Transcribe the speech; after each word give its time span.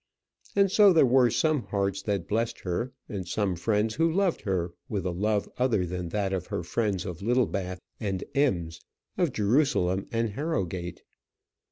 And 0.55 0.71
so 0.71 0.91
there 0.91 1.05
were 1.05 1.29
some 1.29 1.67
hearts 1.67 2.01
that 2.01 2.27
blessed 2.27 2.61
her, 2.61 2.91
and 3.07 3.27
some 3.27 3.55
friends 3.55 3.93
who 3.93 4.11
loved 4.11 4.41
her 4.41 4.73
with 4.89 5.05
a 5.05 5.11
love 5.11 5.47
other 5.59 5.85
than 5.85 6.09
that 6.09 6.33
of 6.33 6.47
her 6.47 6.63
friends 6.63 7.05
of 7.05 7.21
Littlebath 7.21 7.79
and 7.99 8.23
Ems, 8.33 8.81
of 9.15 9.31
Jerusalem 9.31 10.07
and 10.11 10.29
Harrowgate. 10.31 11.03